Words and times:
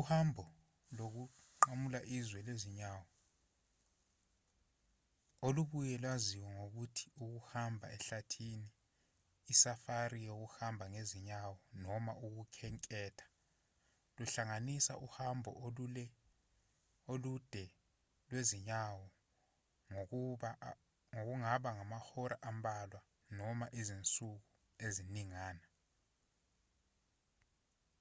uhambo 0.00 0.44
lokunqamula 0.98 2.00
izwe 2.18 2.38
lwezinyawo 2.46 3.04
olubuye 5.46 5.94
lwaziwe 6.02 6.48
ngokuthi 6.56 7.04
ukuhamba 7.24 7.86
ehlathini 7.96 8.68
i-safari 9.52 10.18
yokuhamba 10.28 10.84
ngezinyawo 10.92 11.56
noma 11.82 12.12
ukukhenketha 12.26 13.26
luhlanganisa 14.16 14.92
uhambo 15.06 15.50
olude 17.12 17.66
lwezinyawo 18.28 19.06
kungaba 21.12 21.68
amahora 21.82 22.36
ambalwa 22.48 23.00
noma 23.38 23.66
izinsuku 23.80 24.42
eziningana 24.86 25.66